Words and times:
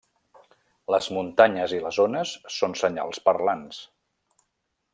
Les 0.93 1.09
muntanyes 1.17 1.75
i 1.79 1.81
les 1.83 1.99
ones 2.05 2.31
són 2.55 2.75
senyals 2.81 3.21
parlants. 3.29 3.83